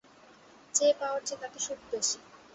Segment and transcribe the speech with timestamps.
[0.73, 2.17] চেয়ে পাওয়ার চেয়ে তাতে সুখ বেশি।